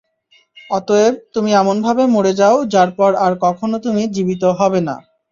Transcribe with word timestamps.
অতএব, 0.69 1.13
তুমি 1.33 1.49
এমনভাবে 1.53 2.03
মরে 2.15 2.33
যাও, 2.41 2.57
যারপর 2.73 3.11
আর 3.25 3.33
কখনো 3.45 3.75
তুমি 3.85 4.01
জীবিত 4.15 4.43
হবে 4.59 4.79
না। 4.87 4.95